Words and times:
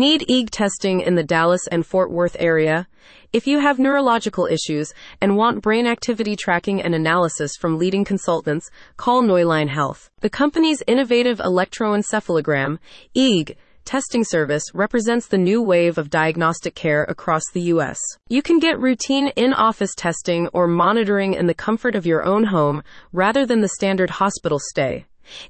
Need 0.00 0.24
EEG 0.30 0.48
testing 0.48 1.02
in 1.02 1.16
the 1.16 1.22
Dallas 1.22 1.66
and 1.66 1.84
Fort 1.84 2.10
Worth 2.10 2.34
area? 2.38 2.88
If 3.34 3.46
you 3.46 3.58
have 3.58 3.78
neurological 3.78 4.46
issues 4.46 4.94
and 5.20 5.36
want 5.36 5.60
brain 5.60 5.86
activity 5.86 6.36
tracking 6.36 6.80
and 6.80 6.94
analysis 6.94 7.54
from 7.60 7.76
leading 7.76 8.06
consultants, 8.06 8.70
call 8.96 9.22
NeuLine 9.22 9.68
Health. 9.68 10.08
The 10.20 10.30
company's 10.30 10.82
innovative 10.86 11.36
electroencephalogram, 11.36 12.78
EEG, 13.14 13.56
testing 13.84 14.24
service 14.24 14.64
represents 14.72 15.26
the 15.26 15.36
new 15.36 15.60
wave 15.60 15.98
of 15.98 16.08
diagnostic 16.08 16.74
care 16.74 17.04
across 17.04 17.42
the 17.52 17.68
U.S. 17.74 18.00
You 18.30 18.40
can 18.40 18.58
get 18.58 18.80
routine 18.80 19.28
in 19.36 19.52
office 19.52 19.94
testing 19.94 20.48
or 20.54 20.66
monitoring 20.66 21.34
in 21.34 21.46
the 21.46 21.52
comfort 21.52 21.94
of 21.94 22.06
your 22.06 22.24
own 22.24 22.44
home 22.44 22.82
rather 23.12 23.44
than 23.44 23.60
the 23.60 23.68
standard 23.68 24.08
hospital 24.08 24.58
stay. 24.58 25.04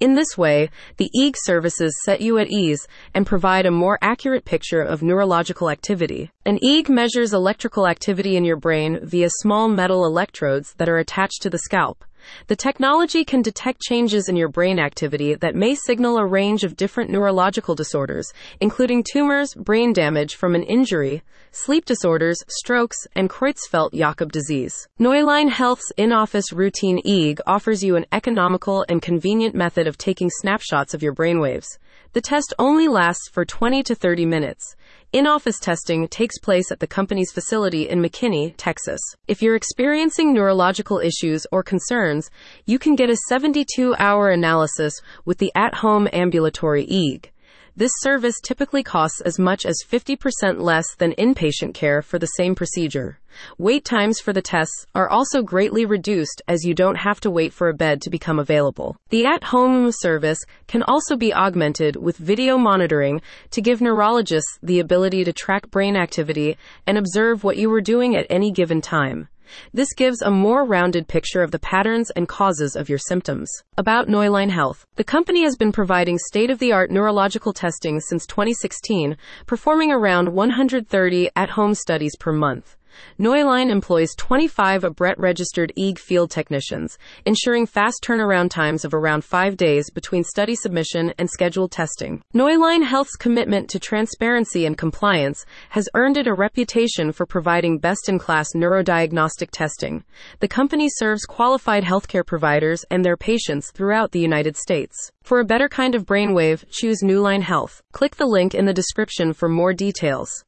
In 0.00 0.14
this 0.14 0.38
way, 0.38 0.70
the 0.96 1.10
EEG 1.18 1.34
services 1.38 1.94
set 2.04 2.20
you 2.20 2.38
at 2.38 2.50
ease 2.50 2.86
and 3.14 3.26
provide 3.26 3.66
a 3.66 3.70
more 3.70 3.98
accurate 4.00 4.44
picture 4.44 4.80
of 4.80 5.02
neurological 5.02 5.70
activity. 5.70 6.30
An 6.44 6.58
EEG 6.58 6.88
measures 6.88 7.32
electrical 7.32 7.86
activity 7.86 8.36
in 8.36 8.44
your 8.44 8.56
brain 8.56 9.00
via 9.02 9.28
small 9.40 9.68
metal 9.68 10.04
electrodes 10.04 10.74
that 10.74 10.88
are 10.88 10.98
attached 10.98 11.42
to 11.42 11.50
the 11.50 11.58
scalp. 11.58 12.04
The 12.48 12.56
technology 12.56 13.24
can 13.24 13.42
detect 13.42 13.80
changes 13.80 14.28
in 14.28 14.36
your 14.36 14.48
brain 14.48 14.78
activity 14.78 15.34
that 15.34 15.54
may 15.54 15.74
signal 15.74 16.18
a 16.18 16.26
range 16.26 16.64
of 16.64 16.76
different 16.76 17.10
neurological 17.10 17.74
disorders, 17.74 18.32
including 18.60 19.04
tumors, 19.04 19.54
brain 19.54 19.92
damage 19.92 20.34
from 20.34 20.54
an 20.54 20.62
injury, 20.62 21.22
sleep 21.52 21.84
disorders, 21.84 22.42
strokes, 22.48 23.06
and 23.14 23.30
Creutzfeldt-Jakob 23.30 24.32
disease. 24.32 24.88
NeuLine 25.00 25.50
Health's 25.50 25.92
in-office 25.96 26.52
routine 26.52 27.00
EEG 27.06 27.40
offers 27.46 27.82
you 27.82 27.96
an 27.96 28.06
economical 28.12 28.84
and 28.88 29.00
convenient 29.00 29.54
method 29.54 29.86
of 29.86 29.96
taking 29.96 30.30
snapshots 30.30 30.94
of 30.94 31.02
your 31.02 31.14
brainwaves. 31.14 31.78
The 32.12 32.20
test 32.20 32.54
only 32.58 32.88
lasts 32.88 33.28
for 33.28 33.44
20 33.44 33.82
to 33.82 33.94
30 33.94 34.26
minutes. 34.26 34.74
In 35.12 35.26
office 35.26 35.58
testing 35.58 36.08
takes 36.08 36.38
place 36.38 36.72
at 36.72 36.80
the 36.80 36.86
company's 36.86 37.32
facility 37.32 37.88
in 37.88 38.02
McKinney, 38.02 38.54
Texas. 38.56 39.00
If 39.28 39.42
you're 39.42 39.54
experiencing 39.54 40.32
neurological 40.32 40.98
issues 40.98 41.46
or 41.52 41.62
concerns, 41.62 42.30
you 42.64 42.78
can 42.78 42.96
get 42.96 43.10
a 43.10 43.16
72 43.28 43.94
hour 43.98 44.30
analysis 44.30 44.94
with 45.24 45.38
the 45.38 45.52
at 45.54 45.74
home 45.74 46.08
ambulatory 46.12 46.86
EEG. 46.86 47.30
This 47.78 47.92
service 47.98 48.40
typically 48.42 48.82
costs 48.82 49.20
as 49.20 49.38
much 49.38 49.66
as 49.66 49.84
50% 49.86 50.58
less 50.62 50.94
than 50.94 51.12
inpatient 51.12 51.74
care 51.74 52.00
for 52.00 52.18
the 52.18 52.26
same 52.38 52.54
procedure. 52.54 53.18
Wait 53.58 53.84
times 53.84 54.18
for 54.18 54.32
the 54.32 54.40
tests 54.40 54.86
are 54.94 55.10
also 55.10 55.42
greatly 55.42 55.84
reduced 55.84 56.40
as 56.48 56.64
you 56.64 56.72
don't 56.72 56.96
have 56.96 57.20
to 57.20 57.30
wait 57.30 57.52
for 57.52 57.68
a 57.68 57.74
bed 57.74 58.00
to 58.00 58.08
become 58.08 58.38
available. 58.38 58.96
The 59.10 59.26
at 59.26 59.44
home 59.44 59.92
service 59.92 60.38
can 60.68 60.84
also 60.84 61.18
be 61.18 61.34
augmented 61.34 61.96
with 61.96 62.16
video 62.16 62.56
monitoring 62.56 63.20
to 63.50 63.60
give 63.60 63.82
neurologists 63.82 64.58
the 64.62 64.80
ability 64.80 65.24
to 65.24 65.34
track 65.34 65.70
brain 65.70 65.96
activity 65.96 66.56
and 66.86 66.96
observe 66.96 67.44
what 67.44 67.58
you 67.58 67.68
were 67.68 67.82
doing 67.82 68.16
at 68.16 68.26
any 68.30 68.52
given 68.52 68.80
time. 68.80 69.28
This 69.72 69.92
gives 69.94 70.22
a 70.22 70.30
more 70.30 70.64
rounded 70.64 71.08
picture 71.08 71.42
of 71.42 71.50
the 71.50 71.58
patterns 71.58 72.10
and 72.16 72.28
causes 72.28 72.76
of 72.76 72.88
your 72.88 72.98
symptoms. 72.98 73.50
About 73.76 74.08
NeuLine 74.08 74.50
Health. 74.50 74.86
The 74.96 75.04
company 75.04 75.42
has 75.44 75.56
been 75.56 75.72
providing 75.72 76.18
state 76.18 76.50
of 76.50 76.58
the 76.58 76.72
art 76.72 76.90
neurological 76.90 77.52
testing 77.52 78.00
since 78.00 78.26
2016, 78.26 79.16
performing 79.46 79.92
around 79.92 80.32
130 80.32 81.30
at 81.34 81.50
home 81.50 81.74
studies 81.74 82.16
per 82.18 82.32
month. 82.32 82.75
NeuLine 83.18 83.70
employs 83.70 84.14
25 84.16 84.84
ABRET 84.84 85.18
registered 85.18 85.72
EEG 85.78 85.98
field 85.98 86.30
technicians, 86.30 86.98
ensuring 87.24 87.66
fast 87.66 88.02
turnaround 88.02 88.50
times 88.50 88.84
of 88.84 88.94
around 88.94 89.24
five 89.24 89.56
days 89.56 89.90
between 89.90 90.24
study 90.24 90.54
submission 90.54 91.12
and 91.18 91.30
scheduled 91.30 91.72
testing. 91.72 92.22
NeuLine 92.34 92.84
Health's 92.84 93.16
commitment 93.16 93.68
to 93.70 93.78
transparency 93.78 94.66
and 94.66 94.76
compliance 94.76 95.44
has 95.70 95.88
earned 95.94 96.16
it 96.16 96.26
a 96.26 96.34
reputation 96.34 97.12
for 97.12 97.26
providing 97.26 97.78
best 97.78 98.08
in 98.08 98.18
class 98.18 98.48
neurodiagnostic 98.54 99.50
testing. 99.50 100.04
The 100.40 100.48
company 100.48 100.88
serves 100.88 101.24
qualified 101.24 101.84
healthcare 101.84 102.26
providers 102.26 102.84
and 102.90 103.04
their 103.04 103.16
patients 103.16 103.70
throughout 103.70 104.12
the 104.12 104.20
United 104.20 104.56
States. 104.56 105.12
For 105.22 105.40
a 105.40 105.44
better 105.44 105.68
kind 105.68 105.94
of 105.94 106.06
brainwave, 106.06 106.64
choose 106.70 107.00
NeuLine 107.02 107.42
Health. 107.42 107.82
Click 107.92 108.16
the 108.16 108.26
link 108.26 108.54
in 108.54 108.66
the 108.66 108.72
description 108.72 109.32
for 109.32 109.48
more 109.48 109.72
details. 109.72 110.44